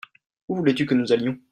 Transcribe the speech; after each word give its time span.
Où 0.47 0.55
voulais-tu 0.55 0.87
que 0.87 0.95
nous 0.95 1.11
allions? 1.11 1.37